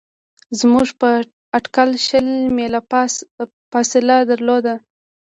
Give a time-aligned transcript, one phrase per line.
[0.59, 1.09] زموږ په
[1.57, 2.79] اټکل شل میله
[3.71, 4.75] فاصله درلوده.